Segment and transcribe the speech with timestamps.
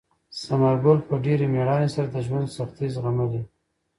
[0.41, 3.41] ثمر ګل په ډېرې مېړانې سره د ژوند سختۍ زغملې.